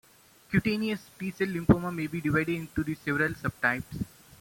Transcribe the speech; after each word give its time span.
Cutaneous 0.49 1.11
T-cell 1.19 1.49
lymphoma 1.49 1.93
may 1.93 2.07
be 2.07 2.19
divided 2.21 2.55
into 2.55 2.83
the 2.83 2.95
several 2.95 3.33
subtypes. 3.33 4.03